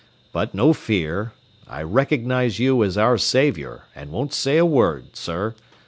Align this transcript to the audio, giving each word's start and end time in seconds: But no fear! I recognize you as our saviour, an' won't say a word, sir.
But 0.31 0.55
no 0.55 0.73
fear! 0.73 1.31
I 1.67 1.83
recognize 1.83 2.57
you 2.57 2.83
as 2.83 2.97
our 2.97 3.19
saviour, 3.19 3.85
an' 3.93 4.09
won't 4.09 4.33
say 4.33 4.57
a 4.57 4.65
word, 4.65 5.15
sir. 5.15 5.53